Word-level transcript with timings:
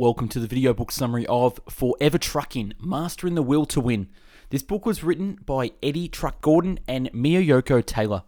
Welcome 0.00 0.28
to 0.28 0.40
the 0.40 0.46
video 0.46 0.72
book 0.72 0.90
summary 0.90 1.26
of 1.26 1.60
Forever 1.68 2.16
Trucking 2.16 2.72
Mastering 2.80 3.34
the 3.34 3.42
Will 3.42 3.66
to 3.66 3.82
Win. 3.82 4.08
This 4.48 4.62
book 4.62 4.86
was 4.86 5.04
written 5.04 5.38
by 5.44 5.72
Eddie 5.82 6.08
Truck 6.08 6.40
Gordon 6.40 6.80
and 6.88 7.12
Miyoko 7.12 7.84
Taylor, 7.84 8.22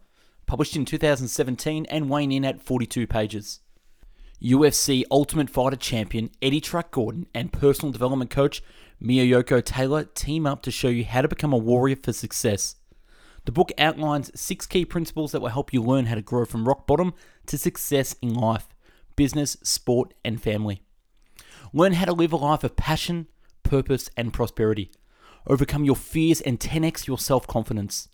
published 0.44 0.76
in 0.76 0.84
2017 0.84 1.86
and 1.86 2.10
weighing 2.10 2.30
in 2.30 2.44
at 2.44 2.60
42 2.60 3.06
pages. 3.06 3.60
UFC 4.42 5.04
Ultimate 5.10 5.48
Fighter 5.48 5.76
champion 5.76 6.28
Eddie 6.42 6.60
Truck 6.60 6.90
Gordon 6.90 7.26
and 7.32 7.54
personal 7.54 7.90
development 7.90 8.30
coach 8.30 8.62
Miyoko 9.02 9.64
Taylor 9.64 10.04
team 10.04 10.46
up 10.46 10.60
to 10.64 10.70
show 10.70 10.88
you 10.88 11.06
how 11.06 11.22
to 11.22 11.28
become 11.28 11.54
a 11.54 11.56
warrior 11.56 11.96
for 11.96 12.12
success. 12.12 12.76
The 13.46 13.52
book 13.52 13.72
outlines 13.78 14.30
six 14.38 14.66
key 14.66 14.84
principles 14.84 15.32
that 15.32 15.40
will 15.40 15.48
help 15.48 15.72
you 15.72 15.80
learn 15.80 16.04
how 16.04 16.16
to 16.16 16.20
grow 16.20 16.44
from 16.44 16.68
rock 16.68 16.86
bottom 16.86 17.14
to 17.46 17.56
success 17.56 18.14
in 18.20 18.34
life, 18.34 18.68
business, 19.16 19.56
sport, 19.62 20.12
and 20.22 20.38
family. 20.38 20.82
Learn 21.74 21.94
how 21.94 22.04
to 22.04 22.12
live 22.12 22.32
a 22.32 22.36
life 22.36 22.64
of 22.64 22.76
passion, 22.76 23.28
purpose, 23.62 24.10
and 24.14 24.32
prosperity. 24.32 24.90
Overcome 25.46 25.86
your 25.86 25.96
fears 25.96 26.42
and 26.42 26.60
10x 26.60 27.06
your 27.06 27.18
self 27.18 27.46
confidence. 27.46 28.08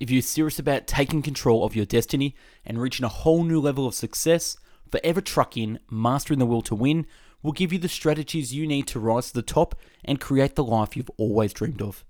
If 0.00 0.10
you're 0.10 0.22
serious 0.22 0.58
about 0.58 0.88
taking 0.88 1.22
control 1.22 1.64
of 1.64 1.76
your 1.76 1.86
destiny 1.86 2.34
and 2.66 2.80
reaching 2.80 3.04
a 3.04 3.08
whole 3.08 3.44
new 3.44 3.60
level 3.60 3.86
of 3.86 3.94
success, 3.94 4.56
Forever 4.90 5.20
Trucking, 5.20 5.78
Mastering 5.88 6.40
the 6.40 6.46
Will 6.46 6.62
to 6.62 6.74
Win, 6.74 7.06
will 7.44 7.52
give 7.52 7.72
you 7.72 7.78
the 7.78 7.88
strategies 7.88 8.52
you 8.52 8.66
need 8.66 8.88
to 8.88 8.98
rise 8.98 9.28
to 9.28 9.34
the 9.34 9.42
top 9.42 9.76
and 10.04 10.20
create 10.20 10.56
the 10.56 10.64
life 10.64 10.96
you've 10.96 11.10
always 11.16 11.52
dreamed 11.52 11.80
of. 11.80 12.04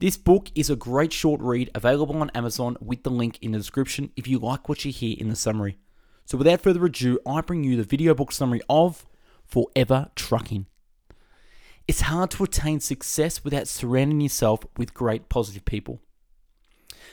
This 0.00 0.16
book 0.16 0.50
is 0.56 0.68
a 0.68 0.74
great 0.74 1.12
short 1.12 1.40
read 1.40 1.70
available 1.76 2.16
on 2.16 2.30
Amazon 2.30 2.76
with 2.80 3.04
the 3.04 3.10
link 3.10 3.38
in 3.40 3.52
the 3.52 3.58
description 3.58 4.10
if 4.16 4.26
you 4.26 4.40
like 4.40 4.68
what 4.68 4.84
you 4.84 4.90
hear 4.90 5.16
in 5.16 5.28
the 5.28 5.36
summary. 5.36 5.78
So, 6.24 6.36
without 6.36 6.60
further 6.60 6.84
ado, 6.84 7.20
I 7.24 7.40
bring 7.40 7.62
you 7.62 7.76
the 7.76 7.84
video 7.84 8.14
book 8.14 8.32
summary 8.32 8.60
of 8.68 9.06
forever 9.48 10.10
trucking. 10.14 10.66
It's 11.88 12.02
hard 12.02 12.30
to 12.32 12.44
attain 12.44 12.80
success 12.80 13.42
without 13.42 13.66
surrounding 13.66 14.20
yourself 14.20 14.60
with 14.76 14.94
great 14.94 15.28
positive 15.28 15.64
people. 15.64 16.00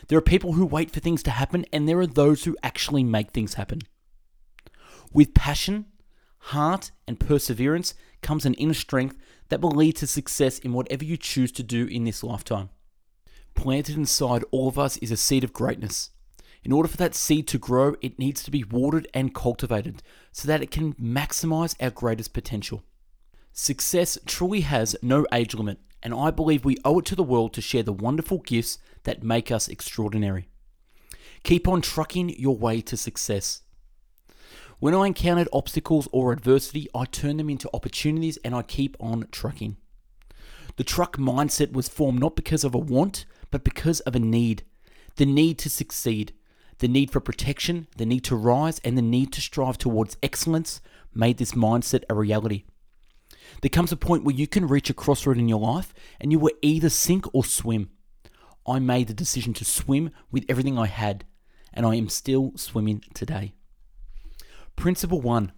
There 0.08 0.18
are 0.18 0.22
people 0.22 0.54
who 0.54 0.66
wait 0.66 0.92
for 0.92 1.00
things 1.00 1.24
to 1.24 1.32
happen, 1.32 1.66
and 1.72 1.88
there 1.88 2.00
are 2.00 2.08
those 2.08 2.44
who 2.44 2.58
actually 2.62 3.04
make 3.04 3.32
things 3.32 3.54
happen. 3.54 3.82
With 5.14 5.34
passion, 5.34 5.86
heart, 6.38 6.92
and 7.08 7.20
perseverance 7.20 7.94
comes 8.22 8.46
an 8.46 8.54
inner 8.56 8.74
strength 8.74 9.18
that 9.50 9.62
will 9.62 9.72
lead 9.72 9.96
to 9.98 10.08
success 10.08 10.60
in 10.60 10.74
whatever 10.74 11.06
you 11.06 11.16
choose 11.16 11.52
to 11.54 11.64
do 11.64 11.86
in 11.86 12.04
this 12.04 12.24
lifetime. 12.24 12.70
Planted 13.54 13.96
inside 13.96 14.44
all 14.52 14.68
of 14.68 14.78
us 14.78 14.98
is 14.98 15.12
a 15.12 15.18
seed 15.18 15.46
of 15.46 15.54
greatness. 15.54 16.10
In 16.66 16.72
order 16.72 16.90
for 16.90 16.98
that 16.98 17.14
seed 17.14 17.48
to 17.50 17.60
grow, 17.60 17.96
it 18.02 18.18
needs 18.18 18.42
to 18.44 18.50
be 18.50 18.64
watered 18.64 19.08
and 19.14 19.36
cultivated 19.36 20.02
so 20.32 20.48
that 20.48 20.64
it 20.64 20.72
can 20.72 20.96
maximize 20.96 21.76
our 21.80 21.92
greatest 21.92 22.34
potential. 22.34 22.84
Success 23.54 24.18
truly 24.26 24.62
has 24.62 24.96
no 25.04 25.28
age 25.32 25.54
limit, 25.54 25.78
and 26.02 26.12
I 26.12 26.32
believe 26.32 26.66
we 26.66 26.78
owe 26.84 26.98
it 26.98 27.06
to 27.06 27.16
the 27.16 27.24
world 27.24 27.54
to 27.54 27.62
share 27.62 27.84
the 27.84 27.94
wonderful 27.94 28.40
gifts 28.40 28.80
that 29.04 29.24
make 29.24 29.52
us 29.52 29.68
extraordinary. 29.68 30.50
Keep 31.44 31.68
on 31.68 31.84
trucking 31.84 32.30
your 32.30 32.58
way 32.58 32.82
to 32.82 32.98
success. 32.98 33.62
When 34.80 34.96
I 34.96 35.06
encountered 35.06 35.48
obstacles 35.54 36.08
or 36.12 36.34
adversity, 36.34 36.88
I 36.96 37.06
turn 37.06 37.38
them 37.38 37.50
into 37.50 37.70
opportunities 37.76 38.40
and 38.44 38.56
I 38.56 38.64
keep 38.64 38.98
on 39.00 39.28
trucking. 39.32 39.78
The 40.78 40.84
truck 40.84 41.18
mindset 41.18 41.74
was 41.74 41.88
formed 41.88 42.20
not 42.20 42.36
because 42.36 42.64
of 42.64 42.74
a 42.74 42.80
want, 42.80 43.26
but 43.52 43.64
because 43.64 44.00
of 44.02 44.16
a 44.16 44.20
need 44.20 44.64
the 45.16 45.26
need 45.26 45.58
to 45.60 45.70
succeed, 45.70 46.34
the 46.80 46.88
need 46.88 47.12
for 47.12 47.20
protection, 47.20 47.88
the 47.98 48.06
need 48.06 48.24
to 48.26 48.36
rise, 48.36 48.80
and 48.84 48.98
the 48.98 49.02
need 49.02 49.32
to 49.34 49.42
strive 49.42 49.78
towards 49.78 50.18
excellence 50.22 50.82
made 51.14 51.38
this 51.38 51.54
mindset 51.54 52.04
a 52.10 52.14
reality. 52.14 52.64
There 53.62 53.70
comes 53.70 53.92
a 53.92 53.98
point 53.98 54.24
where 54.24 54.36
you 54.36 54.48
can 54.48 54.68
reach 54.68 54.90
a 54.90 54.94
crossroad 54.94 55.38
in 55.38 55.48
your 55.48 55.60
life 55.60 55.94
and 56.20 56.32
you 56.32 56.40
will 56.40 56.52
either 56.62 56.90
sink 56.90 57.26
or 57.34 57.46
swim. 57.46 57.90
I 58.68 58.80
made 58.80 59.08
the 59.08 59.14
decision 59.14 59.54
to 59.54 59.66
swim 59.66 60.10
with 60.32 60.46
everything 60.50 60.78
I 60.78 60.88
had, 60.88 61.24
and 61.74 61.86
I 61.86 61.96
am 61.96 62.10
still 62.10 62.52
swimming 62.56 63.04
today. 63.14 63.54
Principle 64.76 65.22
one 65.22 65.52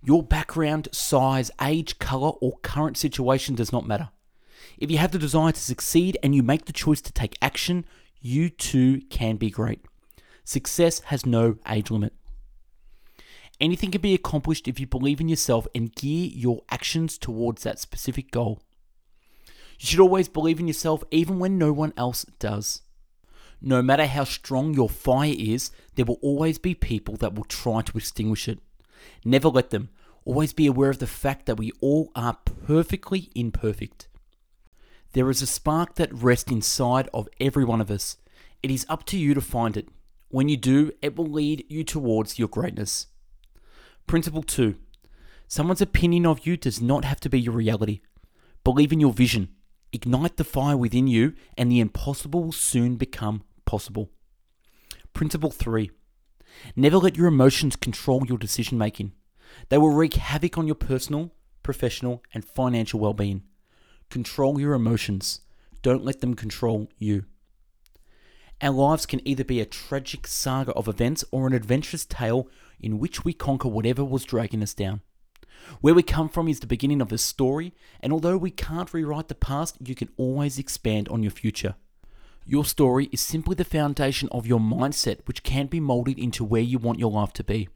your 0.00 0.22
background, 0.22 0.88
size, 0.92 1.50
age, 1.60 1.98
color, 1.98 2.30
or 2.40 2.58
current 2.62 2.96
situation 2.96 3.56
does 3.56 3.72
not 3.72 3.86
matter. 3.86 4.10
If 4.78 4.90
you 4.90 4.98
have 4.98 5.10
the 5.10 5.18
desire 5.18 5.50
to 5.50 5.60
succeed 5.60 6.16
and 6.22 6.34
you 6.34 6.42
make 6.42 6.66
the 6.66 6.72
choice 6.72 7.00
to 7.02 7.12
take 7.12 7.36
action, 7.42 7.84
you 8.20 8.48
too 8.48 9.00
can 9.10 9.36
be 9.36 9.50
great. 9.50 9.84
Success 10.48 11.00
has 11.00 11.26
no 11.26 11.58
age 11.68 11.90
limit. 11.90 12.14
Anything 13.60 13.90
can 13.90 14.00
be 14.00 14.14
accomplished 14.14 14.66
if 14.66 14.80
you 14.80 14.86
believe 14.86 15.20
in 15.20 15.28
yourself 15.28 15.66
and 15.74 15.94
gear 15.94 16.30
your 16.32 16.62
actions 16.70 17.18
towards 17.18 17.64
that 17.64 17.78
specific 17.78 18.30
goal. 18.30 18.62
You 19.78 19.86
should 19.86 20.00
always 20.00 20.26
believe 20.26 20.58
in 20.58 20.66
yourself 20.66 21.04
even 21.10 21.38
when 21.38 21.58
no 21.58 21.74
one 21.74 21.92
else 21.98 22.24
does. 22.38 22.80
No 23.60 23.82
matter 23.82 24.06
how 24.06 24.24
strong 24.24 24.72
your 24.72 24.88
fire 24.88 25.34
is, 25.36 25.70
there 25.96 26.06
will 26.06 26.18
always 26.22 26.56
be 26.56 26.74
people 26.74 27.18
that 27.18 27.34
will 27.34 27.44
try 27.44 27.82
to 27.82 27.98
extinguish 27.98 28.48
it. 28.48 28.58
Never 29.26 29.50
let 29.50 29.68
them. 29.68 29.90
Always 30.24 30.54
be 30.54 30.66
aware 30.66 30.88
of 30.88 30.98
the 30.98 31.06
fact 31.06 31.44
that 31.44 31.58
we 31.58 31.72
all 31.82 32.10
are 32.16 32.38
perfectly 32.66 33.30
imperfect. 33.34 34.08
There 35.12 35.28
is 35.28 35.42
a 35.42 35.46
spark 35.46 35.96
that 35.96 36.14
rests 36.14 36.50
inside 36.50 37.10
of 37.12 37.28
every 37.38 37.66
one 37.66 37.82
of 37.82 37.90
us. 37.90 38.16
It 38.62 38.70
is 38.70 38.86
up 38.88 39.04
to 39.08 39.18
you 39.18 39.34
to 39.34 39.42
find 39.42 39.76
it. 39.76 39.90
When 40.30 40.48
you 40.48 40.56
do, 40.56 40.92
it 41.00 41.16
will 41.16 41.26
lead 41.26 41.64
you 41.68 41.84
towards 41.84 42.38
your 42.38 42.48
greatness. 42.48 43.06
Principle 44.06 44.42
2 44.42 44.76
Someone's 45.46 45.80
opinion 45.80 46.26
of 46.26 46.46
you 46.46 46.58
does 46.58 46.82
not 46.82 47.06
have 47.06 47.20
to 47.20 47.30
be 47.30 47.40
your 47.40 47.54
reality. 47.54 48.00
Believe 48.62 48.92
in 48.92 49.00
your 49.00 49.14
vision. 49.14 49.48
Ignite 49.90 50.36
the 50.36 50.44
fire 50.44 50.76
within 50.76 51.06
you, 51.06 51.32
and 51.56 51.72
the 51.72 51.80
impossible 51.80 52.44
will 52.44 52.52
soon 52.52 52.96
become 52.96 53.42
possible. 53.64 54.10
Principle 55.14 55.50
3 55.50 55.90
Never 56.76 56.98
let 56.98 57.16
your 57.16 57.26
emotions 57.26 57.76
control 57.76 58.26
your 58.26 58.36
decision 58.36 58.76
making. 58.76 59.12
They 59.70 59.78
will 59.78 59.94
wreak 59.94 60.14
havoc 60.14 60.58
on 60.58 60.66
your 60.66 60.74
personal, 60.74 61.32
professional, 61.62 62.22
and 62.34 62.44
financial 62.44 63.00
well 63.00 63.14
being. 63.14 63.44
Control 64.10 64.60
your 64.60 64.74
emotions. 64.74 65.40
Don't 65.80 66.04
let 66.04 66.20
them 66.20 66.34
control 66.34 66.90
you. 66.98 67.24
Our 68.60 68.72
lives 68.72 69.06
can 69.06 69.26
either 69.26 69.44
be 69.44 69.60
a 69.60 69.66
tragic 69.66 70.26
saga 70.26 70.72
of 70.72 70.88
events 70.88 71.24
or 71.30 71.46
an 71.46 71.52
adventurous 71.52 72.04
tale 72.04 72.48
in 72.80 72.98
which 72.98 73.24
we 73.24 73.32
conquer 73.32 73.68
whatever 73.68 74.04
was 74.04 74.24
dragging 74.24 74.62
us 74.62 74.74
down. 74.74 75.00
Where 75.80 75.94
we 75.94 76.02
come 76.02 76.28
from 76.28 76.48
is 76.48 76.60
the 76.60 76.66
beginning 76.66 77.00
of 77.00 77.08
the 77.08 77.18
story, 77.18 77.72
and 78.00 78.12
although 78.12 78.36
we 78.36 78.50
can't 78.50 78.92
rewrite 78.92 79.28
the 79.28 79.34
past, 79.34 79.76
you 79.84 79.94
can 79.94 80.08
always 80.16 80.58
expand 80.58 81.08
on 81.08 81.22
your 81.22 81.30
future. 81.30 81.76
Your 82.46 82.64
story 82.64 83.08
is 83.12 83.20
simply 83.20 83.54
the 83.54 83.64
foundation 83.64 84.28
of 84.32 84.46
your 84.46 84.60
mindset, 84.60 85.20
which 85.26 85.42
can 85.42 85.66
be 85.66 85.80
molded 85.80 86.18
into 86.18 86.44
where 86.44 86.62
you 86.62 86.78
want 86.78 86.98
your 86.98 87.10
life 87.10 87.32
to 87.34 87.44
be. 87.44 87.68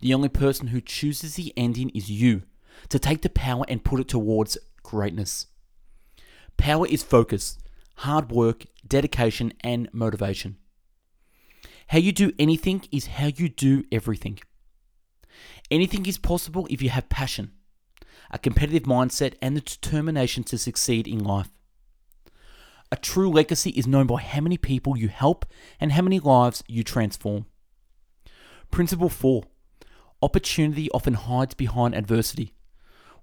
The 0.00 0.12
only 0.12 0.28
person 0.28 0.68
who 0.68 0.80
chooses 0.80 1.34
the 1.34 1.52
ending 1.56 1.90
is 1.90 2.10
you, 2.10 2.42
to 2.90 2.98
take 2.98 3.22
the 3.22 3.30
power 3.30 3.64
and 3.68 3.82
put 3.82 4.00
it 4.00 4.08
towards 4.08 4.58
greatness. 4.82 5.46
Power 6.56 6.86
is 6.86 7.02
focus, 7.02 7.58
hard 7.96 8.30
work, 8.30 8.66
dedication, 8.86 9.52
and 9.60 9.88
motivation. 9.92 10.56
How 11.88 11.98
you 11.98 12.12
do 12.12 12.32
anything 12.38 12.82
is 12.90 13.06
how 13.06 13.26
you 13.26 13.48
do 13.48 13.84
everything. 13.92 14.38
Anything 15.70 16.06
is 16.06 16.18
possible 16.18 16.66
if 16.70 16.82
you 16.82 16.90
have 16.90 17.08
passion, 17.08 17.52
a 18.30 18.38
competitive 18.38 18.84
mindset, 18.84 19.34
and 19.40 19.56
the 19.56 19.60
determination 19.60 20.44
to 20.44 20.58
succeed 20.58 21.06
in 21.06 21.22
life. 21.22 21.50
A 22.92 22.96
true 22.96 23.30
legacy 23.30 23.70
is 23.70 23.86
known 23.86 24.06
by 24.06 24.20
how 24.20 24.40
many 24.40 24.56
people 24.56 24.96
you 24.96 25.08
help 25.08 25.44
and 25.80 25.92
how 25.92 26.02
many 26.02 26.20
lives 26.20 26.62
you 26.68 26.84
transform. 26.84 27.46
Principle 28.70 29.08
4 29.08 29.44
Opportunity 30.22 30.90
often 30.92 31.14
hides 31.14 31.54
behind 31.54 31.94
adversity. 31.94 32.55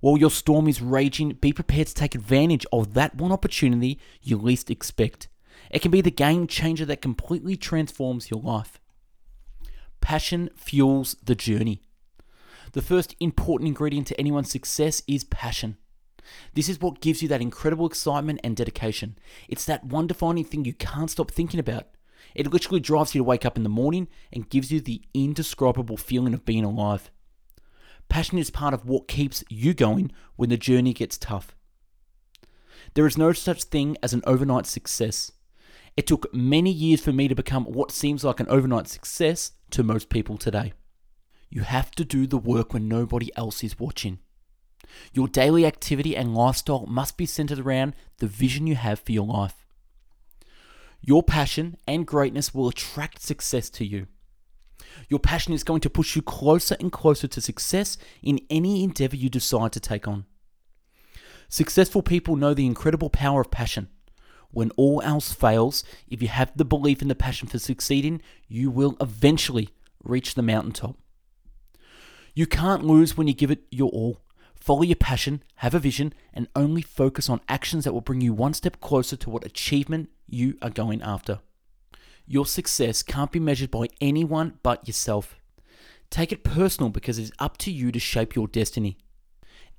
While 0.03 0.17
your 0.17 0.31
storm 0.31 0.67
is 0.67 0.81
raging, 0.81 1.29
be 1.35 1.53
prepared 1.53 1.87
to 1.87 1.93
take 1.93 2.13
advantage 2.13 2.65
of 2.73 2.93
that 2.93 3.15
one 3.15 3.31
opportunity 3.31 4.01
you 4.21 4.35
least 4.35 4.69
expect. 4.69 5.29
It 5.71 5.81
can 5.81 5.91
be 5.91 6.01
the 6.01 6.11
game 6.11 6.45
changer 6.45 6.83
that 6.83 7.01
completely 7.01 7.55
transforms 7.55 8.29
your 8.29 8.41
life. 8.41 8.81
Passion 10.01 10.49
fuels 10.57 11.15
the 11.23 11.35
journey. 11.35 11.83
The 12.73 12.81
first 12.81 13.15
important 13.21 13.69
ingredient 13.69 14.07
to 14.07 14.19
anyone's 14.19 14.51
success 14.51 15.01
is 15.07 15.23
passion. 15.23 15.77
This 16.53 16.67
is 16.67 16.81
what 16.81 16.99
gives 16.99 17.21
you 17.21 17.29
that 17.29 17.41
incredible 17.41 17.85
excitement 17.85 18.41
and 18.43 18.57
dedication. 18.57 19.17
It's 19.47 19.63
that 19.63 19.85
one 19.85 20.07
defining 20.07 20.43
thing 20.43 20.65
you 20.65 20.73
can't 20.73 21.11
stop 21.11 21.31
thinking 21.31 21.61
about. 21.61 21.87
It 22.35 22.51
literally 22.51 22.81
drives 22.81 23.15
you 23.15 23.19
to 23.19 23.23
wake 23.23 23.45
up 23.45 23.55
in 23.55 23.63
the 23.63 23.69
morning 23.69 24.09
and 24.33 24.49
gives 24.49 24.69
you 24.69 24.81
the 24.81 25.01
indescribable 25.13 25.95
feeling 25.95 26.33
of 26.33 26.43
being 26.43 26.65
alive. 26.65 27.09
Passion 28.13 28.37
is 28.37 28.51
part 28.51 28.75
of 28.75 28.85
what 28.85 29.07
keeps 29.07 29.43
you 29.49 29.73
going 29.73 30.11
when 30.35 30.49
the 30.49 30.55
journey 30.55 30.93
gets 30.93 31.17
tough. 31.17 31.55
There 32.93 33.07
is 33.07 33.17
no 33.17 33.33
such 33.33 33.63
thing 33.63 33.97
as 34.03 34.13
an 34.13 34.21
overnight 34.27 34.67
success. 34.67 35.31
It 35.97 36.05
took 36.05 36.31
many 36.31 36.71
years 36.71 37.01
for 37.01 37.11
me 37.11 37.27
to 37.27 37.33
become 37.33 37.65
what 37.65 37.89
seems 37.89 38.23
like 38.23 38.39
an 38.39 38.45
overnight 38.49 38.87
success 38.87 39.53
to 39.71 39.81
most 39.81 40.09
people 40.09 40.37
today. 40.37 40.73
You 41.49 41.63
have 41.63 41.89
to 41.95 42.05
do 42.05 42.27
the 42.27 42.37
work 42.37 42.71
when 42.71 42.87
nobody 42.87 43.35
else 43.35 43.63
is 43.63 43.79
watching. 43.79 44.19
Your 45.11 45.27
daily 45.27 45.65
activity 45.65 46.15
and 46.15 46.35
lifestyle 46.35 46.85
must 46.85 47.17
be 47.17 47.25
centered 47.25 47.57
around 47.57 47.95
the 48.19 48.27
vision 48.27 48.67
you 48.67 48.75
have 48.75 48.99
for 48.99 49.11
your 49.11 49.25
life. 49.25 49.65
Your 51.01 51.23
passion 51.23 51.77
and 51.87 52.05
greatness 52.05 52.53
will 52.53 52.67
attract 52.67 53.23
success 53.23 53.71
to 53.71 53.83
you. 53.83 54.05
Your 55.09 55.19
passion 55.19 55.53
is 55.53 55.63
going 55.63 55.81
to 55.81 55.89
push 55.89 56.15
you 56.15 56.21
closer 56.21 56.75
and 56.79 56.91
closer 56.91 57.27
to 57.27 57.41
success 57.41 57.97
in 58.21 58.39
any 58.49 58.83
endeavor 58.83 59.15
you 59.15 59.29
decide 59.29 59.71
to 59.73 59.79
take 59.79 60.07
on. 60.07 60.25
Successful 61.49 62.01
people 62.01 62.35
know 62.35 62.53
the 62.53 62.65
incredible 62.65 63.09
power 63.09 63.41
of 63.41 63.51
passion. 63.51 63.89
When 64.51 64.71
all 64.71 65.01
else 65.01 65.33
fails, 65.33 65.83
if 66.07 66.21
you 66.21 66.27
have 66.27 66.51
the 66.55 66.65
belief 66.65 67.01
and 67.01 67.09
the 67.09 67.15
passion 67.15 67.47
for 67.47 67.59
succeeding, 67.59 68.21
you 68.47 68.69
will 68.69 68.97
eventually 69.01 69.69
reach 70.03 70.35
the 70.35 70.41
mountaintop. 70.41 70.97
You 72.35 72.47
can't 72.47 72.83
lose 72.83 73.15
when 73.15 73.27
you 73.27 73.33
give 73.33 73.51
it 73.51 73.63
your 73.71 73.89
all. 73.89 74.21
Follow 74.55 74.83
your 74.83 74.95
passion, 74.95 75.43
have 75.57 75.73
a 75.73 75.79
vision, 75.79 76.13
and 76.33 76.47
only 76.55 76.81
focus 76.81 77.29
on 77.29 77.41
actions 77.49 77.83
that 77.83 77.93
will 77.93 78.01
bring 78.01 78.21
you 78.21 78.33
one 78.33 78.53
step 78.53 78.79
closer 78.79 79.15
to 79.17 79.29
what 79.29 79.45
achievement 79.45 80.09
you 80.25 80.57
are 80.61 80.69
going 80.69 81.01
after. 81.01 81.39
Your 82.25 82.45
success 82.45 83.03
can't 83.03 83.31
be 83.31 83.39
measured 83.39 83.71
by 83.71 83.87
anyone 83.99 84.59
but 84.63 84.87
yourself. 84.87 85.35
Take 86.09 86.31
it 86.31 86.43
personal 86.43 86.89
because 86.89 87.19
it 87.19 87.23
is 87.23 87.31
up 87.39 87.57
to 87.57 87.71
you 87.71 87.91
to 87.91 87.99
shape 87.99 88.35
your 88.35 88.47
destiny. 88.47 88.97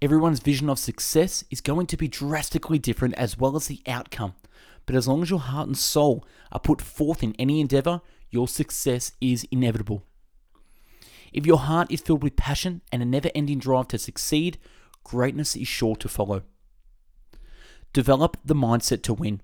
Everyone's 0.03 0.41
vision 0.41 0.69
of 0.69 0.79
success 0.79 1.45
is 1.51 1.61
going 1.61 1.87
to 1.87 1.97
be 1.97 2.09
drastically 2.09 2.79
different 2.79 3.15
as 3.15 3.39
well 3.39 3.57
as 3.57 3.69
the 3.69 3.81
outcome. 3.87 4.35
But 4.85 4.97
as 4.97 5.09
long 5.09 5.23
as 5.23 5.31
your 5.31 5.39
heart 5.39 5.67
and 5.67 5.79
soul 5.79 6.27
are 6.53 6.61
put 6.61 6.83
forth 6.83 7.23
in 7.23 7.35
any 7.39 7.61
endeavor, 7.61 8.03
your 8.29 8.49
success 8.49 9.13
is 9.21 9.47
inevitable. 9.51 10.05
If 11.33 11.47
your 11.47 11.59
heart 11.59 11.91
is 11.91 12.01
filled 12.01 12.23
with 12.23 12.37
passion 12.37 12.83
and 12.93 13.01
a 13.01 13.07
never 13.07 13.31
ending 13.35 13.59
drive 13.59 13.89
to 13.89 13.99
succeed, 13.99 14.59
greatness 15.03 15.57
is 15.57 15.69
sure 15.69 15.97
to 15.97 16.09
follow. 16.09 16.43
Develop 17.93 18.37
the 18.45 18.55
mindset 18.55 19.03
to 19.05 19.15
win. 19.15 19.41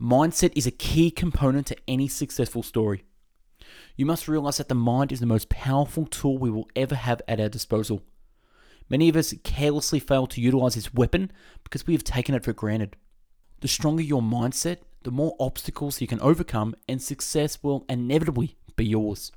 Mindset 0.00 0.52
is 0.56 0.66
a 0.66 0.72
key 0.72 1.12
component 1.12 1.68
to 1.68 1.76
any 1.86 2.08
successful 2.08 2.64
story. 2.64 3.04
You 3.96 4.06
must 4.06 4.26
realize 4.26 4.56
that 4.56 4.68
the 4.68 4.74
mind 4.74 5.12
is 5.12 5.20
the 5.20 5.26
most 5.26 5.48
powerful 5.48 6.06
tool 6.06 6.36
we 6.36 6.50
will 6.50 6.68
ever 6.74 6.96
have 6.96 7.22
at 7.28 7.38
our 7.38 7.48
disposal. 7.48 8.02
Many 8.90 9.08
of 9.08 9.14
us 9.14 9.32
carelessly 9.44 10.00
fail 10.00 10.26
to 10.26 10.40
utilize 10.40 10.74
this 10.74 10.92
weapon 10.92 11.30
because 11.62 11.86
we 11.86 11.94
have 11.94 12.02
taken 12.02 12.34
it 12.34 12.42
for 12.42 12.52
granted. 12.52 12.96
The 13.60 13.68
stronger 13.68 14.02
your 14.02 14.20
mindset, 14.20 14.78
the 15.04 15.12
more 15.12 15.36
obstacles 15.38 16.00
you 16.00 16.08
can 16.08 16.20
overcome, 16.20 16.74
and 16.88 17.00
success 17.00 17.62
will 17.62 17.84
inevitably 17.88 18.56
be 18.74 18.84
yours. 18.84 19.30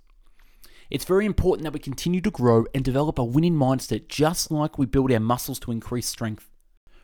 It's 0.90 1.06
very 1.06 1.28
important 1.28 1.66
that 1.66 1.74
we 1.74 1.80
continue 1.80 2.22
to 2.22 2.32
grow 2.32 2.66
and 2.74 2.84
develop 2.84 3.20
a 3.20 3.24
winning 3.24 3.56
mindset 3.56 4.08
just 4.08 4.50
like 4.50 4.80
we 4.80 4.88
build 4.88 5.12
our 5.12 5.20
muscles 5.20 5.60
to 5.60 5.72
increase 5.72 6.08
strength. 6.08 6.50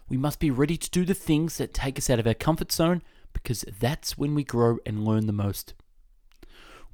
We 0.10 0.18
must 0.18 0.40
be 0.40 0.50
ready 0.50 0.76
to 0.76 0.90
do 0.90 1.06
the 1.06 1.14
things 1.14 1.58
that 1.58 1.74
take 1.74 2.00
us 2.00 2.10
out 2.10 2.20
of 2.20 2.26
our 2.26 2.34
comfort 2.34 2.72
zone 2.72 3.04
because 3.44 3.66
that's 3.80 4.18
when 4.18 4.34
we 4.34 4.44
grow 4.44 4.78
and 4.86 5.06
learn 5.06 5.28
the 5.28 5.34
most. 5.34 5.74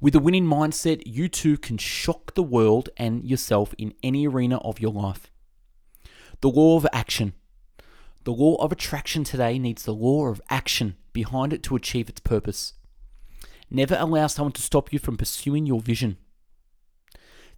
With 0.00 0.14
a 0.14 0.18
winning 0.18 0.44
mindset, 0.44 1.02
you 1.06 1.28
too 1.28 1.56
can 1.56 1.78
shock 1.78 2.34
the 2.34 2.42
world 2.42 2.88
and 2.96 3.24
yourself 3.24 3.74
in 3.78 3.94
any 4.02 4.26
arena 4.26 4.58
of 4.58 4.80
your 4.80 4.92
life. 4.92 5.30
The 6.40 6.48
law 6.48 6.76
of 6.76 6.86
action. 6.92 7.34
The 8.24 8.32
law 8.32 8.56
of 8.56 8.72
attraction 8.72 9.24
today 9.24 9.58
needs 9.58 9.84
the 9.84 9.94
law 9.94 10.26
of 10.28 10.40
action 10.50 10.96
behind 11.12 11.52
it 11.52 11.62
to 11.64 11.76
achieve 11.76 12.08
its 12.08 12.20
purpose. 12.20 12.74
Never 13.70 13.96
allow 13.98 14.26
someone 14.26 14.52
to 14.52 14.62
stop 14.62 14.92
you 14.92 14.98
from 14.98 15.16
pursuing 15.16 15.66
your 15.66 15.80
vision. 15.80 16.16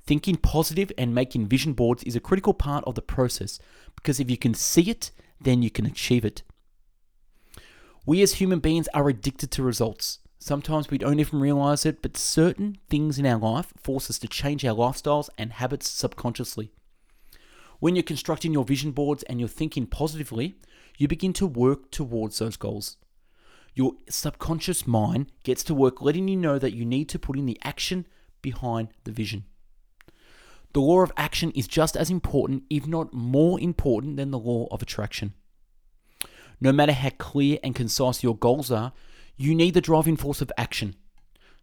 Thinking 0.05 0.37
positive 0.37 0.91
and 0.99 1.15
making 1.15 1.47
vision 1.47 1.73
boards 1.73 2.03
is 2.03 2.17
a 2.17 2.21
critical 2.21 2.55
part 2.55 2.85
of 2.85 2.97
the 2.97 3.03
process 3.03 3.61
because 3.94 4.19
if 4.19 4.29
you 4.29 4.37
can 4.37 4.53
see 4.53 4.91
it, 4.91 5.12
then 5.41 5.62
you 5.62 5.71
can 5.71 5.87
achieve 5.87 6.25
it. 6.25 6.43
We 8.05 8.21
as 8.21 8.35
human 8.35 8.59
beings 8.59 8.89
are 8.95 9.09
addicted 9.09 9.53
to 9.53 9.63
results. 9.63 10.19
Sometimes 10.41 10.91
we 10.91 10.99
don't 10.99 11.21
even 11.21 11.39
realize 11.39 11.87
it, 11.87 12.03
but 12.03 12.17
certain 12.17 12.79
things 12.91 13.17
in 13.17 13.27
our 13.27 13.39
life 13.39 13.73
force 13.77 14.11
us 14.11 14.19
to 14.19 14.27
change 14.27 14.65
our 14.65 14.75
lifestyles 14.75 15.29
and 15.39 15.53
habits 15.53 15.89
subconsciously. 15.89 16.73
When 17.79 17.95
you're 17.95 18.03
constructing 18.03 18.53
your 18.53 18.65
vision 18.65 18.91
boards 18.91 19.23
and 19.25 19.39
you're 19.39 19.49
thinking 19.49 19.87
positively, 19.87 20.57
you 20.99 21.07
begin 21.07 21.33
to 21.35 21.47
work 21.47 21.93
towards 21.93 22.41
those 22.41 22.57
goals. 22.57 22.97
Your 23.75 23.93
subconscious 24.09 24.85
mind 24.85 25.31
gets 25.45 25.63
to 25.65 25.75
work 25.75 26.03
letting 26.03 26.27
you 26.27 26.37
know 26.37 26.59
that 26.59 26.75
you 26.75 26.85
need 26.85 27.09
to 27.11 27.21
put 27.21 27.39
in 27.39 27.47
the 27.47 27.59
action 27.63 28.07
behind 28.43 28.89
the 29.05 29.13
vision. 29.13 29.45
The 30.73 30.81
law 30.81 31.03
of 31.03 31.13
action 31.17 31.53
is 31.53 31.69
just 31.69 31.97
as 31.97 32.11
important, 32.11 32.65
if 32.69 32.85
not 32.85 33.15
more 33.15 33.61
important, 33.61 34.17
than 34.17 34.33
the 34.33 34.39
law 34.41 34.67
of 34.73 34.83
attraction. 34.83 35.35
No 36.62 36.70
matter 36.70 36.93
how 36.93 37.11
clear 37.19 37.59
and 37.64 37.75
concise 37.75 38.23
your 38.23 38.37
goals 38.37 38.70
are, 38.70 38.93
you 39.37 39.53
need 39.53 39.75
the 39.75 39.81
driving 39.81 40.17
force 40.17 40.41
of 40.41 40.53
action. 40.56 40.94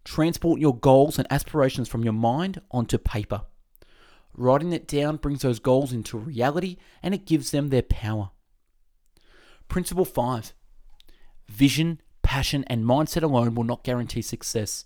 Transport 0.04 0.60
your 0.60 0.78
goals 0.78 1.18
and 1.18 1.26
aspirations 1.32 1.88
from 1.88 2.04
your 2.04 2.12
mind 2.12 2.60
onto 2.70 2.98
paper. 2.98 3.44
Writing 4.36 4.74
it 4.74 4.90
down 4.90 5.16
brings 5.16 5.42
those 5.42 5.60
goals 5.60 5.94
into 5.94 6.18
reality 6.18 6.76
and 7.02 7.14
it 7.14 7.26
gives 7.26 7.52
them 7.52 7.70
their 7.70 7.82
power. 7.82 8.32
Principle 9.70 10.04
5 10.04 10.52
Vision, 11.48 12.02
passion, 12.22 12.66
and 12.68 12.84
mindset 12.84 13.24
alone 13.24 13.56
will 13.56 13.64
not 13.64 13.86
guarantee 13.86 14.22
success. 14.22 14.84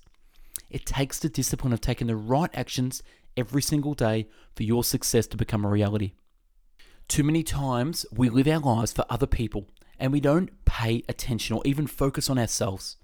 It 0.69 0.85
takes 0.85 1.17
the 1.17 1.27
discipline 1.27 1.73
of 1.73 1.81
taking 1.81 2.05
the 2.05 2.15
right 2.15 2.51
actions 2.53 3.01
every 3.35 3.63
single 3.63 3.95
day 3.95 4.27
for 4.55 4.61
your 4.61 4.83
success 4.83 5.25
to 5.25 5.37
become 5.37 5.65
a 5.65 5.69
reality. 5.69 6.11
Too 7.07 7.23
many 7.23 7.41
times 7.43 8.05
we 8.11 8.29
live 8.29 8.47
our 8.47 8.59
lives 8.59 8.93
for 8.93 9.05
other 9.09 9.27
people 9.27 9.69
and 9.99 10.11
we 10.11 10.19
don't 10.19 10.65
pay 10.65 11.03
attention 11.07 11.55
or 11.55 11.61
even 11.65 11.87
focus 11.87 12.29
on 12.29 12.37
ourselves. 12.37 12.97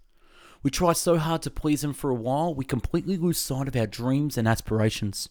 We 0.61 0.71
try 0.71 0.93
so 0.93 1.17
hard 1.17 1.41
to 1.43 1.49
please 1.49 1.81
them 1.81 1.93
for 1.93 2.09
a 2.09 2.15
while, 2.15 2.53
we 2.53 2.65
completely 2.65 3.17
lose 3.17 3.37
sight 3.37 3.67
of 3.67 3.75
our 3.75 3.87
dreams 3.87 4.37
and 4.37 4.47
aspirations. 4.47 5.29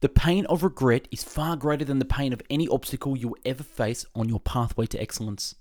The 0.00 0.08
pain 0.08 0.44
of 0.46 0.62
regret 0.62 1.08
is 1.10 1.24
far 1.24 1.56
greater 1.56 1.84
than 1.84 1.98
the 1.98 2.04
pain 2.04 2.32
of 2.32 2.42
any 2.50 2.68
obstacle 2.68 3.16
you 3.16 3.28
will 3.28 3.38
ever 3.44 3.62
face 3.62 4.04
on 4.14 4.28
your 4.28 4.40
pathway 4.40 4.86
to 4.86 5.00
excellence. 5.00 5.54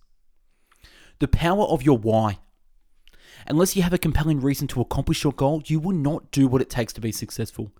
The 1.19 1.27
power 1.27 1.63
of 1.63 1.83
your 1.83 1.97
why. 1.97 2.39
Unless 3.47 3.75
you 3.75 3.83
have 3.83 3.93
a 3.93 3.97
compelling 3.97 4.41
reason 4.41 4.67
to 4.69 4.81
accomplish 4.81 5.23
your 5.23 5.33
goal, 5.33 5.63
you 5.65 5.79
will 5.79 5.95
not 5.95 6.31
do 6.31 6.47
what 6.47 6.61
it 6.61 6.69
takes 6.69 6.91
to 6.93 7.01
be 7.01 7.11
successful. 7.11 7.71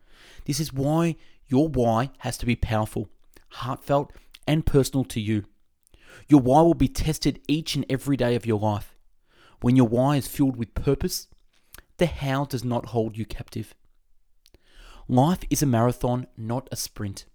This 0.45 0.59
is 0.59 0.74
why 0.74 1.18
your 1.47 1.68
why 1.68 2.12
has 2.19 2.38
to 2.38 2.45
be 2.45 2.56
powerful, 2.56 3.09
heartfelt, 3.50 4.13
and 4.47 4.65
personal 4.65 5.03
to 5.06 5.19
you. 5.19 5.44
Your 6.28 6.42
why 6.42 6.62
will 6.62 6.74
be 6.74 6.88
tested 6.88 7.42
each 7.48 7.76
and 7.76 7.86
every 7.90 8.18
day 8.18 8.36
of 8.36 8.45
your 8.45 8.60
life. 8.60 8.95
When 9.62 9.76
your 9.76 9.88
why 9.88 10.18
is 10.18 10.28
filled 10.28 10.57
with 10.57 10.74
purpose, 10.74 11.28
the 11.98 12.06
how 12.06 12.45
does 12.45 12.64
not 12.64 12.88
hold 12.88 13.18
you 13.18 13.26
captive. 13.26 13.74
Life 15.07 15.40
is 15.50 15.62
a 15.62 15.68
marathon, 15.68 16.28
not 16.36 16.68
a 16.72 16.76
sprint. 16.76 17.26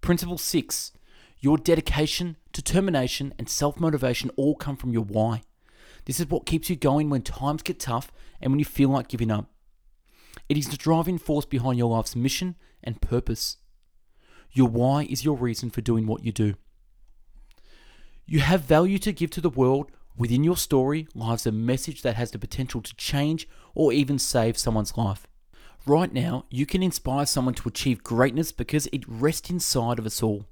Principle 0.00 0.38
6 0.38 0.92
Your 1.40 1.58
dedication, 1.58 2.36
determination, 2.52 3.34
and 3.38 3.48
self 3.48 3.78
motivation 3.78 4.30
all 4.36 4.54
come 4.54 4.76
from 4.76 4.92
your 4.92 5.04
why. 5.04 5.42
This 6.06 6.20
is 6.20 6.28
what 6.28 6.46
keeps 6.46 6.70
you 6.70 6.76
going 6.76 7.10
when 7.10 7.22
times 7.22 7.62
get 7.62 7.78
tough 7.78 8.10
and 8.40 8.50
when 8.50 8.58
you 8.58 8.64
feel 8.64 8.88
like 8.88 9.08
giving 9.08 9.30
up. 9.30 9.50
It 10.48 10.56
is 10.56 10.68
the 10.68 10.76
driving 10.76 11.18
force 11.18 11.44
behind 11.44 11.78
your 11.78 11.90
life's 11.90 12.16
mission 12.16 12.56
and 12.82 13.02
purpose. 13.02 13.58
Your 14.52 14.68
why 14.68 15.04
is 15.04 15.24
your 15.24 15.36
reason 15.36 15.68
for 15.68 15.82
doing 15.82 16.06
what 16.06 16.24
you 16.24 16.32
do. 16.32 16.54
You 18.30 18.40
have 18.40 18.64
value 18.64 18.98
to 18.98 19.12
give 19.12 19.30
to 19.30 19.40
the 19.40 19.48
world. 19.48 19.90
Within 20.14 20.44
your 20.44 20.58
story 20.58 21.08
lies 21.14 21.46
a 21.46 21.50
message 21.50 22.02
that 22.02 22.16
has 22.16 22.30
the 22.30 22.38
potential 22.38 22.82
to 22.82 22.94
change 22.96 23.48
or 23.74 23.90
even 23.90 24.18
save 24.18 24.58
someone's 24.58 24.98
life. 24.98 25.26
Right 25.86 26.12
now, 26.12 26.44
you 26.50 26.66
can 26.66 26.82
inspire 26.82 27.24
someone 27.24 27.54
to 27.54 27.70
achieve 27.70 28.04
greatness 28.04 28.52
because 28.52 28.86
it 28.92 29.08
rests 29.08 29.48
inside 29.48 29.98
of 29.98 30.04
us 30.04 30.22
all. 30.22 30.44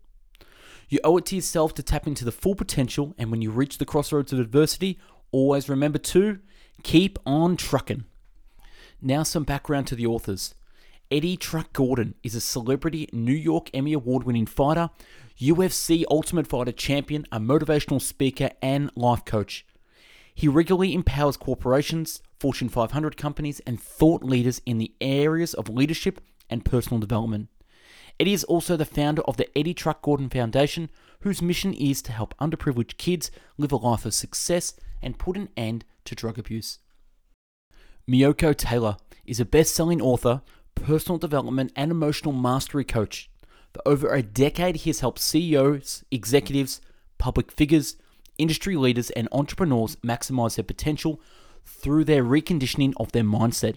You 0.88 1.00
owe 1.04 1.18
it 1.18 1.26
to 1.26 1.36
yourself 1.36 1.74
to 1.74 1.82
tap 1.82 2.06
into 2.06 2.24
the 2.24 2.32
full 2.32 2.54
potential, 2.54 3.14
and 3.18 3.30
when 3.30 3.42
you 3.42 3.50
reach 3.50 3.76
the 3.76 3.84
crossroads 3.84 4.32
of 4.32 4.40
adversity, 4.40 4.98
always 5.30 5.68
remember 5.68 5.98
to 5.98 6.38
keep 6.82 7.18
on 7.26 7.58
trucking. 7.58 8.06
Now, 9.02 9.22
some 9.22 9.44
background 9.44 9.86
to 9.88 9.94
the 9.94 10.06
authors. 10.06 10.54
Eddie 11.08 11.36
Truck 11.36 11.72
Gordon 11.72 12.16
is 12.24 12.34
a 12.34 12.40
celebrity 12.40 13.08
New 13.12 13.32
York 13.32 13.70
Emmy 13.72 13.92
Award 13.92 14.24
winning 14.24 14.44
fighter 14.44 14.90
UFC 15.38 16.04
Ultimate 16.10 16.48
Fighter 16.48 16.72
champion, 16.72 17.24
a 17.30 17.38
motivational 17.38 18.02
speaker, 18.02 18.50
and 18.60 18.90
life 18.96 19.24
coach. 19.24 19.64
He 20.34 20.48
regularly 20.48 20.94
empowers 20.94 21.36
corporations, 21.36 22.20
Fortune 22.40 22.68
500 22.68 23.16
companies, 23.16 23.60
and 23.60 23.80
thought 23.80 24.24
leaders 24.24 24.60
in 24.66 24.78
the 24.78 24.92
areas 25.00 25.54
of 25.54 25.68
leadership 25.68 26.20
and 26.50 26.64
personal 26.64 26.98
development. 26.98 27.50
Eddie 28.18 28.32
is 28.32 28.42
also 28.42 28.76
the 28.76 28.84
founder 28.84 29.22
of 29.22 29.36
the 29.36 29.56
Eddie 29.56 29.74
Truck 29.74 30.02
Gordon 30.02 30.28
Foundation, 30.28 30.90
whose 31.20 31.40
mission 31.40 31.72
is 31.72 32.02
to 32.02 32.12
help 32.12 32.36
underprivileged 32.38 32.96
kids 32.96 33.30
live 33.56 33.70
a 33.70 33.76
life 33.76 34.06
of 34.06 34.14
success 34.14 34.74
and 35.00 35.20
put 35.20 35.36
an 35.36 35.50
end 35.56 35.84
to 36.04 36.16
drug 36.16 36.36
abuse. 36.36 36.80
Miyoko 38.10 38.56
Taylor 38.56 38.96
is 39.24 39.40
a 39.40 39.44
best 39.44 39.74
selling 39.74 40.00
author, 40.00 40.42
personal 40.76 41.18
development, 41.18 41.72
and 41.74 41.90
emotional 41.90 42.32
mastery 42.32 42.84
coach. 42.84 43.28
For 43.74 43.82
over 43.84 44.14
a 44.14 44.22
decade, 44.22 44.76
he 44.76 44.90
has 44.90 45.00
helped 45.00 45.18
CEOs, 45.18 46.04
executives, 46.10 46.80
public 47.18 47.50
figures, 47.50 47.96
industry 48.38 48.76
leaders, 48.76 49.10
and 49.10 49.28
entrepreneurs 49.32 49.96
maximize 49.96 50.56
their 50.56 50.64
potential 50.64 51.20
through 51.64 52.04
their 52.04 52.22
reconditioning 52.22 52.94
of 52.98 53.12
their 53.12 53.24
mindset. 53.24 53.76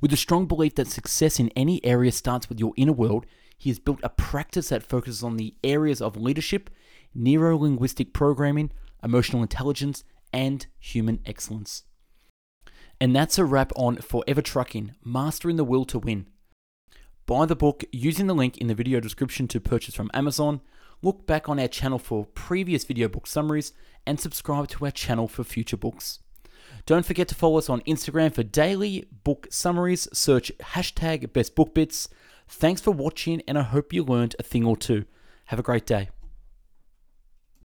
With 0.00 0.12
a 0.12 0.16
strong 0.16 0.46
belief 0.46 0.74
that 0.76 0.86
success 0.86 1.40
in 1.40 1.50
any 1.56 1.84
area 1.84 2.12
starts 2.12 2.48
with 2.48 2.60
your 2.60 2.72
inner 2.76 2.92
world, 2.92 3.26
he 3.58 3.70
has 3.70 3.78
built 3.78 4.00
a 4.02 4.08
practice 4.08 4.68
that 4.68 4.82
focuses 4.82 5.22
on 5.22 5.36
the 5.36 5.54
areas 5.64 6.00
of 6.00 6.16
leadership, 6.16 6.70
neuro 7.14 7.58
linguistic 7.58 8.12
programming, 8.12 8.70
emotional 9.02 9.42
intelligence, 9.42 10.04
and 10.32 10.66
human 10.78 11.20
excellence. 11.26 11.84
And 13.00 13.16
that's 13.16 13.38
a 13.38 13.46
wrap 13.46 13.72
on 13.76 13.96
Forever 13.96 14.42
Trucking 14.42 14.94
Mastering 15.02 15.56
the 15.56 15.64
Will 15.64 15.86
to 15.86 15.98
Win. 15.98 16.26
Buy 17.24 17.46
the 17.46 17.56
book 17.56 17.82
using 17.92 18.26
the 18.26 18.34
link 18.34 18.58
in 18.58 18.66
the 18.66 18.74
video 18.74 19.00
description 19.00 19.48
to 19.48 19.60
purchase 19.60 19.94
from 19.94 20.10
Amazon. 20.12 20.60
Look 21.00 21.26
back 21.26 21.48
on 21.48 21.58
our 21.58 21.68
channel 21.68 21.98
for 21.98 22.26
previous 22.26 22.84
video 22.84 23.08
book 23.08 23.26
summaries 23.26 23.72
and 24.06 24.20
subscribe 24.20 24.68
to 24.68 24.84
our 24.84 24.90
channel 24.90 25.28
for 25.28 25.44
future 25.44 25.78
books. 25.78 26.18
Don't 26.84 27.06
forget 27.06 27.26
to 27.28 27.34
follow 27.34 27.56
us 27.56 27.70
on 27.70 27.80
Instagram 27.82 28.34
for 28.34 28.42
daily 28.42 29.06
book 29.24 29.46
summaries. 29.50 30.06
Search 30.12 30.52
hashtag 30.58 31.28
bestbookbits. 31.28 32.08
Thanks 32.48 32.82
for 32.82 32.90
watching, 32.90 33.40
and 33.48 33.58
I 33.58 33.62
hope 33.62 33.94
you 33.94 34.04
learned 34.04 34.36
a 34.38 34.42
thing 34.42 34.66
or 34.66 34.76
two. 34.76 35.06
Have 35.46 35.58
a 35.58 35.62
great 35.62 35.86
day. 35.86 36.10